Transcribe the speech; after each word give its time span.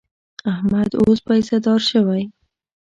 احمد 0.51 0.89
اوس 1.01 1.19
پیسهدار 1.27 1.79
شوی. 1.89 2.23